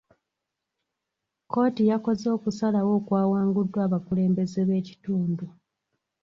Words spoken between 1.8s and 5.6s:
yakoze okusalawo okwawanguddwa abakulembeze b'ekitundu.